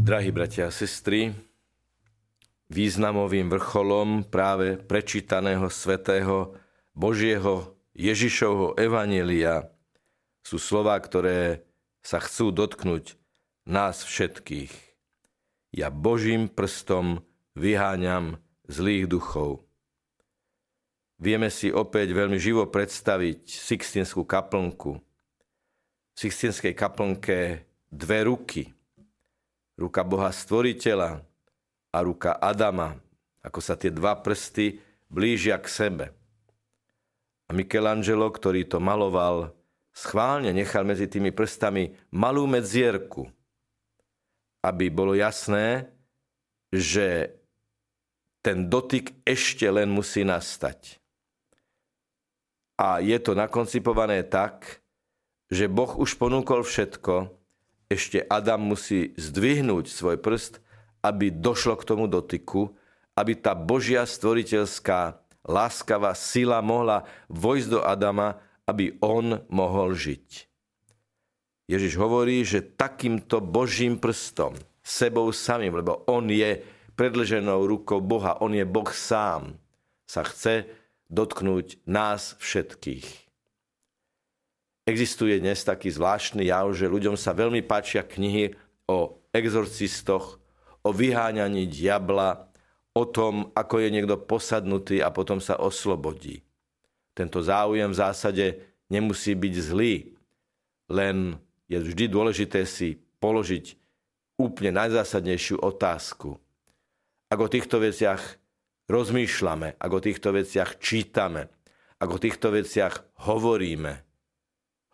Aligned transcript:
Drahí 0.00 0.32
bratia 0.32 0.72
a 0.72 0.74
sestry, 0.74 1.28
významovým 2.72 3.52
vrcholom 3.52 4.24
práve 4.24 4.80
prečítaného 4.80 5.68
svetého 5.68 6.56
Božieho 6.96 7.76
Ježišovho 7.92 8.80
Evanelia 8.80 9.68
sú 10.40 10.56
slova, 10.56 10.96
ktoré 10.96 11.68
sa 12.00 12.16
chcú 12.16 12.48
dotknúť 12.48 13.20
nás 13.68 14.00
všetkých. 14.00 14.72
Ja 15.76 15.92
Božím 15.92 16.48
prstom 16.48 17.20
vyháňam 17.52 18.40
zlých 18.72 19.04
duchov. 19.04 19.68
Vieme 21.20 21.52
si 21.52 21.68
opäť 21.68 22.16
veľmi 22.16 22.40
živo 22.40 22.64
predstaviť 22.64 23.44
Sixtinskú 23.52 24.24
kaplnku. 24.24 24.96
V 24.96 26.16
Sixtinskej 26.16 26.72
kaplnke 26.72 27.68
dve 27.92 28.24
ruky. 28.24 28.79
Ruka 29.80 30.04
Boha 30.04 30.28
Stvoriteľa 30.28 31.24
a 31.88 31.98
ruka 32.04 32.36
Adama, 32.36 33.00
ako 33.40 33.64
sa 33.64 33.80
tie 33.80 33.88
dva 33.88 34.20
prsty 34.20 34.76
blížia 35.08 35.56
k 35.56 35.66
sebe. 35.72 36.06
A 37.48 37.56
Michelangelo, 37.56 38.28
ktorý 38.28 38.68
to 38.68 38.76
maloval, 38.76 39.56
schválne 39.96 40.52
nechal 40.52 40.84
medzi 40.84 41.08
tými 41.08 41.32
prstami 41.32 41.96
malú 42.12 42.44
medzierku, 42.44 43.24
aby 44.60 44.92
bolo 44.92 45.16
jasné, 45.16 45.88
že 46.68 47.40
ten 48.44 48.68
dotyk 48.68 49.16
ešte 49.24 49.64
len 49.64 49.88
musí 49.88 50.22
nastať. 50.22 51.00
A 52.76 53.00
je 53.00 53.16
to 53.20 53.32
nakoncipované 53.32 54.24
tak, 54.28 54.84
že 55.48 55.68
Boh 55.68 55.96
už 55.96 56.20
ponúkol 56.20 56.64
všetko, 56.64 57.39
ešte 57.90 58.22
Adam 58.30 58.72
musí 58.72 59.12
zdvihnúť 59.18 59.90
svoj 59.90 60.16
prst 60.22 60.62
aby 61.00 61.32
došlo 61.32 61.80
k 61.80 61.86
tomu 61.88 62.04
dotyku, 62.06 62.72
aby 63.16 63.36
tá 63.36 63.56
Božia 63.56 64.04
stvoriteľská 64.04 65.16
láskavá 65.44 66.12
sila 66.12 66.60
mohla 66.60 67.08
vojsť 67.32 67.68
do 67.68 67.80
Adama, 67.84 68.40
aby 68.68 68.96
on 69.00 69.40
mohol 69.48 69.96
žiť. 69.96 70.46
Ježiš 71.70 71.94
hovorí, 71.96 72.42
že 72.42 72.62
takýmto 72.62 73.40
Božím 73.40 73.96
prstom, 73.96 74.58
sebou 74.84 75.30
samým, 75.30 75.80
lebo 75.80 76.02
on 76.10 76.28
je 76.28 76.60
predlženou 76.98 77.64
rukou 77.64 78.02
Boha, 78.02 78.36
on 78.42 78.52
je 78.52 78.66
Boh 78.66 78.90
sám, 78.90 79.56
sa 80.04 80.26
chce 80.26 80.68
dotknúť 81.08 81.80
nás 81.86 82.36
všetkých. 82.42 83.29
Existuje 84.88 85.36
dnes 85.38 85.60
taký 85.60 85.92
zvláštny 85.92 86.48
jav, 86.48 86.72
že 86.72 86.88
ľuďom 86.88 87.14
sa 87.14 87.36
veľmi 87.36 87.60
páčia 87.64 88.00
knihy 88.00 88.56
o 88.88 89.20
exorcistoch, 89.30 90.40
o 90.80 90.90
vyháňaní 90.90 91.68
diabla, 91.68 92.48
o 92.96 93.04
tom, 93.06 93.54
ako 93.54 93.78
je 93.78 93.88
niekto 93.92 94.18
posadnutý 94.18 94.98
a 94.98 95.14
potom 95.14 95.38
sa 95.38 95.60
oslobodí. 95.60 96.42
Tento 97.14 97.38
záujem 97.44 97.92
v 97.92 98.00
zásade 98.00 98.46
nemusí 98.90 99.36
byť 99.36 99.54
zlý, 99.54 99.94
len 100.90 101.38
je 101.70 101.78
vždy 101.78 102.10
dôležité 102.10 102.66
si 102.66 102.98
položiť 103.22 103.78
úplne 104.40 104.74
najzásadnejšiu 104.74 105.62
otázku. 105.62 106.40
Ak 107.30 107.38
o 107.38 107.46
týchto 107.46 107.78
veciach 107.78 108.40
rozmýšľame, 108.90 109.78
ak 109.78 109.90
o 109.94 110.00
týchto 110.02 110.34
veciach 110.34 110.82
čítame, 110.82 111.46
ak 112.02 112.08
o 112.10 112.18
týchto 112.18 112.50
veciach 112.50 113.22
hovoríme, 113.22 114.09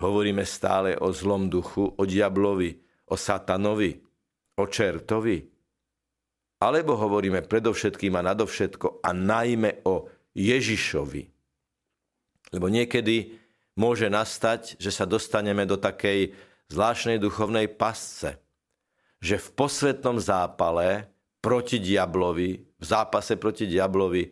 hovoríme 0.00 0.44
stále 0.44 0.96
o 0.96 1.12
zlom 1.12 1.48
duchu, 1.48 1.88
o 1.96 2.02
diablovi, 2.04 2.76
o 3.08 3.16
satanovi, 3.16 3.96
o 4.56 4.64
čertovi, 4.66 5.38
alebo 6.60 6.96
hovoríme 6.96 7.44
predovšetkým 7.44 8.16
a 8.16 8.26
nadovšetko 8.32 9.04
a 9.04 9.10
najmä 9.12 9.84
o 9.84 10.08
Ježišovi. 10.32 11.22
Lebo 12.56 12.66
niekedy 12.72 13.36
môže 13.76 14.08
nastať, 14.08 14.80
že 14.80 14.88
sa 14.88 15.04
dostaneme 15.04 15.68
do 15.68 15.76
takej 15.76 16.32
zvláštnej 16.72 17.20
duchovnej 17.20 17.68
pasce, 17.76 18.40
že 19.20 19.36
v 19.36 19.48
posvetnom 19.52 20.16
zápale 20.16 21.12
proti 21.44 21.76
diablovi, 21.78 22.56
v 22.56 22.84
zápase 22.84 23.36
proti 23.36 23.68
diablovi, 23.68 24.24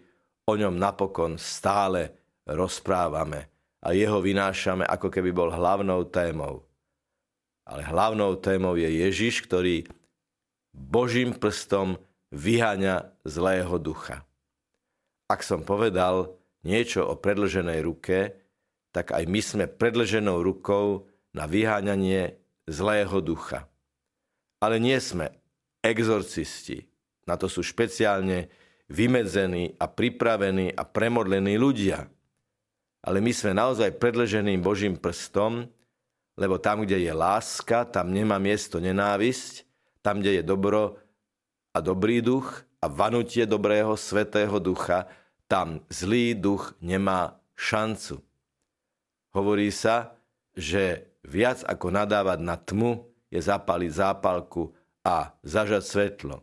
o 0.45 0.53
ňom 0.57 0.77
napokon 0.77 1.41
stále 1.41 2.13
rozprávame 2.45 3.54
a 3.85 3.93
jeho 3.93 4.25
vynášame, 4.25 4.89
ako 4.89 5.13
keby 5.13 5.31
bol 5.31 5.53
hlavnou 5.53 6.09
témou. 6.09 6.65
Ale 7.69 7.85
hlavnou 7.85 8.41
témou 8.41 8.81
je 8.81 8.89
Ježiš, 8.89 9.45
ktorý 9.45 9.85
Božím 10.73 11.37
prstom 11.37 12.01
vyháňa 12.33 13.13
zlého 13.29 13.77
ducha. 13.77 14.25
Ak 15.29 15.45
som 15.45 15.61
povedal 15.61 16.33
niečo 16.65 17.05
o 17.05 17.15
predlženej 17.15 17.81
ruke, 17.85 18.37
tak 18.91 19.13
aj 19.13 19.25
my 19.29 19.41
sme 19.41 19.65
predlženou 19.69 20.41
rukou 20.41 21.07
na 21.37 21.45
vyháňanie 21.45 22.41
zlého 22.65 23.21
ducha. 23.21 23.69
Ale 24.65 24.81
nie 24.81 24.97
sme 24.97 25.29
exorcisti. 25.85 26.89
Na 27.29 27.37
to 27.37 27.49
sú 27.53 27.61
špeciálne 27.61 28.49
vymedzení 28.89 29.77
a 29.81 29.89
pripravení 29.89 30.73
a 30.73 30.83
premodlení 30.85 31.57
ľudia. 31.57 32.09
Ale 33.05 33.21
my 33.21 33.33
sme 33.37 33.53
naozaj 33.53 34.01
predlženým 34.01 34.65
Božím 34.65 34.97
prstom, 34.97 35.69
lebo 36.41 36.57
tam, 36.57 36.83
kde 36.83 37.05
je 37.05 37.13
láska, 37.13 37.85
tam 37.85 38.11
nemá 38.11 38.41
miesto 38.41 38.81
nenávisť, 38.81 39.69
tam, 40.01 40.25
kde 40.25 40.41
je 40.41 40.43
dobro, 40.43 40.99
a 41.75 41.83
dobrý 41.83 42.23
duch 42.23 42.63
a 42.79 42.87
vanutie 42.87 43.45
dobrého 43.45 43.99
svetého 43.99 44.57
ducha, 44.63 45.11
tam 45.51 45.83
zlý 45.91 46.39
duch 46.39 46.73
nemá 46.79 47.37
šancu. 47.59 48.23
Hovorí 49.35 49.75
sa, 49.75 50.15
že 50.55 51.11
viac 51.27 51.67
ako 51.67 51.91
nadávať 51.91 52.39
na 52.41 52.55
tmu 52.55 53.11
je 53.27 53.43
zapaliť 53.43 53.91
zápalku 53.91 54.71
a 55.03 55.35
zažať 55.43 55.83
svetlo. 55.83 56.37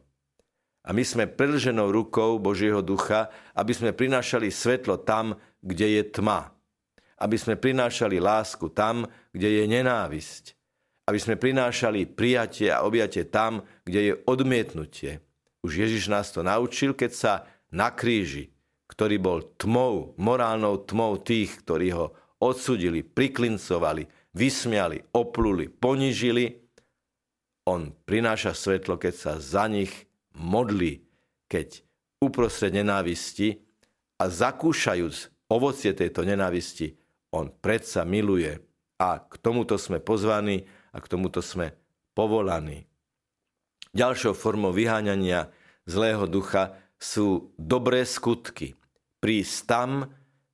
A 0.81 0.93
my 0.93 1.05
sme 1.05 1.29
predlženou 1.29 1.93
rukou 1.93 2.41
Božieho 2.41 2.81
ducha, 2.81 3.29
aby 3.53 3.73
sme 3.73 3.93
prinášali 3.93 4.49
svetlo 4.49 4.97
tam, 4.97 5.37
kde 5.61 6.01
je 6.01 6.03
tma. 6.09 6.49
Aby 7.21 7.37
sme 7.37 7.53
prinášali 7.53 8.17
lásku 8.17 8.65
tam, 8.73 9.05
kde 9.29 9.61
je 9.61 9.63
nenávisť 9.69 10.57
aby 11.11 11.19
sme 11.19 11.35
prinášali 11.35 12.07
prijatie 12.07 12.71
a 12.71 12.87
objatie 12.87 13.27
tam, 13.27 13.67
kde 13.83 13.99
je 13.99 14.13
odmietnutie. 14.31 15.19
Už 15.59 15.83
Ježiš 15.83 16.07
nás 16.07 16.31
to 16.31 16.39
naučil, 16.39 16.95
keď 16.95 17.11
sa 17.11 17.33
na 17.67 17.91
kríži, 17.91 18.55
ktorý 18.87 19.19
bol 19.19 19.39
tmou, 19.59 20.15
morálnou 20.15 20.79
tmou 20.87 21.19
tých, 21.19 21.67
ktorí 21.67 21.91
ho 21.91 22.15
odsudili, 22.39 23.03
priklincovali, 23.03 24.07
vysmiali, 24.31 25.03
opluli, 25.11 25.67
ponižili, 25.67 26.63
on 27.67 27.93
prináša 27.93 28.57
svetlo, 28.57 28.97
keď 28.97 29.13
sa 29.13 29.33
za 29.37 29.69
nich 29.69 29.91
modlí, 30.35 31.03
keď 31.51 31.83
uprostred 32.21 32.71
nenávisti 32.71 33.59
a 34.21 34.29
zakúšajúc 34.29 35.49
ovocie 35.51 35.91
tejto 35.91 36.23
nenávisti, 36.23 36.95
on 37.33 37.51
predsa 37.51 38.07
miluje. 38.07 38.59
A 39.01 39.17
k 39.17 39.33
tomuto 39.41 39.81
sme 39.81 39.97
pozvaní, 39.97 40.69
a 40.93 41.01
k 41.01 41.09
tomuto 41.09 41.41
sme 41.41 41.73
povolaní. 42.13 42.85
Ďalšou 43.91 44.37
formou 44.37 44.71
vyháňania 44.71 45.51
zlého 45.89 46.29
ducha 46.29 46.77
sú 47.01 47.51
dobré 47.57 48.05
skutky. 48.05 48.77
Prísť 49.19 49.57
tam, 49.65 49.89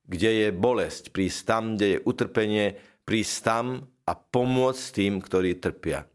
kde 0.08 0.30
je 0.32 0.48
bolesť, 0.48 1.12
prísť 1.12 1.40
tam, 1.44 1.62
kde 1.76 1.86
je 1.92 2.02
utrpenie, 2.08 2.66
prísť 3.04 3.36
tam 3.44 3.66
a 4.08 4.12
pomôcť 4.16 4.84
tým, 4.96 5.20
ktorí 5.20 5.60
trpia. 5.60 6.08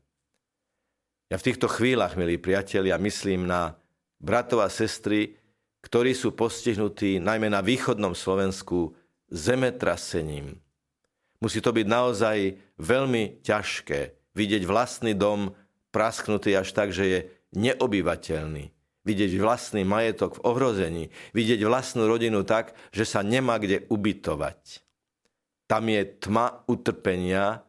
Ja 1.33 1.41
v 1.41 1.49
týchto 1.49 1.65
chvíľach, 1.65 2.13
milí 2.13 2.37
priatelia, 2.37 3.01
myslím 3.01 3.49
na 3.49 3.73
bratov 4.21 4.61
a 4.61 4.69
sestry, 4.69 5.33
ktorí 5.81 6.13
sú 6.13 6.37
postihnutí 6.37 7.17
najmä 7.17 7.49
na 7.49 7.65
východnom 7.65 8.13
Slovensku 8.13 8.93
zemetrasením, 9.33 10.61
Musí 11.43 11.59
to 11.59 11.75
byť 11.75 11.87
naozaj 11.91 12.37
veľmi 12.79 13.43
ťažké 13.43 14.31
vidieť 14.31 14.63
vlastný 14.63 15.11
dom 15.11 15.51
prasknutý 15.91 16.55
až 16.55 16.71
tak, 16.71 16.95
že 16.95 17.03
je 17.03 17.19
neobyvateľný. 17.59 18.71
Vidieť 19.03 19.35
vlastný 19.35 19.83
majetok 19.83 20.39
v 20.39 20.43
ohrození. 20.47 21.05
Vidieť 21.35 21.59
vlastnú 21.67 22.07
rodinu 22.07 22.47
tak, 22.47 22.71
že 22.95 23.03
sa 23.03 23.19
nemá 23.27 23.59
kde 23.59 23.83
ubytovať. 23.91 24.87
Tam 25.67 25.83
je 25.91 26.07
tma 26.23 26.63
utrpenia 26.71 27.67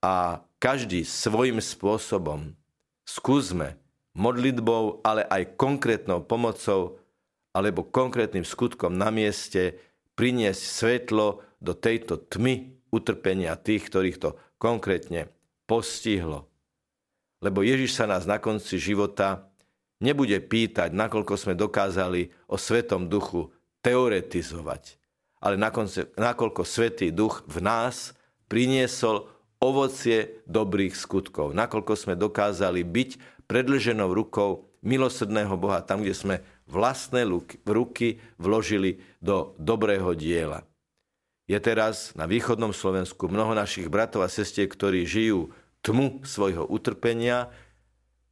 a 0.00 0.40
každý 0.56 1.04
svojim 1.04 1.60
spôsobom 1.60 2.56
skúsme 3.14 3.78
modlitbou, 4.18 5.06
ale 5.06 5.22
aj 5.30 5.54
konkrétnou 5.54 6.26
pomocou 6.26 6.98
alebo 7.54 7.86
konkrétnym 7.86 8.42
skutkom 8.42 8.90
na 8.90 9.14
mieste 9.14 9.78
priniesť 10.18 10.62
svetlo 10.62 11.42
do 11.62 11.72
tejto 11.78 12.18
tmy 12.26 12.74
utrpenia 12.90 13.54
tých, 13.54 13.86
ktorých 13.86 14.18
to 14.18 14.30
konkrétne 14.58 15.30
postihlo. 15.66 16.50
lebo 17.44 17.60
Ježiš 17.60 18.00
sa 18.00 18.08
nás 18.08 18.24
na 18.24 18.40
konci 18.40 18.80
života 18.80 19.52
nebude 20.00 20.40
pýtať, 20.40 20.96
nakoľko 20.96 21.34
sme 21.36 21.54
dokázali 21.54 22.32
o 22.48 22.56
Svetom 22.56 23.06
duchu 23.12 23.52
teoretizovať, 23.84 24.96
ale 25.44 25.60
nakoľko 26.16 26.62
Svetý 26.64 27.12
duch 27.12 27.44
v 27.44 27.60
nás 27.60 28.16
priniesol 28.48 29.28
ovocie 29.64 30.44
dobrých 30.44 30.92
skutkov, 30.92 31.56
nakoľko 31.56 31.96
sme 31.96 32.14
dokázali 32.20 32.84
byť 32.84 33.10
predlženou 33.48 34.12
rukou 34.12 34.68
milosrdného 34.84 35.56
Boha 35.56 35.80
tam, 35.80 36.04
kde 36.04 36.12
sme 36.12 36.36
vlastné 36.68 37.24
ruky 37.64 38.20
vložili 38.36 39.00
do 39.24 39.56
dobrého 39.56 40.12
diela. 40.12 40.68
Je 41.44 41.56
teraz 41.60 42.16
na 42.16 42.24
východnom 42.24 42.72
Slovensku 42.72 43.28
mnoho 43.28 43.52
našich 43.52 43.88
bratov 43.92 44.24
a 44.24 44.32
sestier, 44.32 44.64
ktorí 44.64 45.04
žijú 45.04 45.52
tmu 45.84 46.24
svojho 46.24 46.64
utrpenia, 46.64 47.52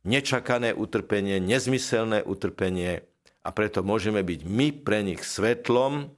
nečakané 0.05 0.73
utrpenie, 0.73 1.37
nezmyselné 1.37 2.25
utrpenie 2.25 3.05
a 3.45 3.49
preto 3.53 3.85
môžeme 3.85 4.25
byť 4.25 4.41
my 4.49 4.67
pre 4.81 5.05
nich 5.05 5.21
svetlom, 5.21 6.09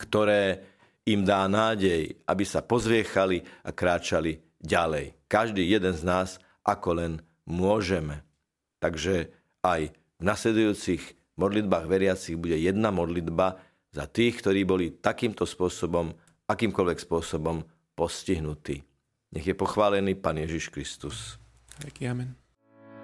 ktoré 0.00 0.64
im 1.08 1.24
dá 1.24 1.48
nádej, 1.48 2.20
aby 2.28 2.44
sa 2.44 2.60
pozviechali 2.60 3.40
a 3.64 3.72
kráčali 3.72 4.44
ďalej. 4.60 5.16
Každý 5.24 5.64
jeden 5.64 5.96
z 5.96 6.04
nás, 6.04 6.36
ako 6.60 7.00
len 7.00 7.12
môžeme. 7.48 8.20
Takže 8.76 9.32
aj 9.64 9.90
v 10.20 10.22
nasledujúcich 10.22 11.02
modlitbách 11.40 11.86
veriacich 11.88 12.36
bude 12.36 12.60
jedna 12.60 12.92
modlitba 12.92 13.56
za 13.88 14.04
tých, 14.04 14.44
ktorí 14.44 14.68
boli 14.68 14.86
takýmto 15.00 15.48
spôsobom, 15.48 16.12
akýmkoľvek 16.44 16.98
spôsobom 17.00 17.64
postihnutí. 17.96 18.84
Nech 19.32 19.46
je 19.48 19.56
pochválený 19.56 20.16
Pán 20.20 20.36
Ježiš 20.36 20.68
Kristus. 20.68 21.40
Amen. 22.04 22.47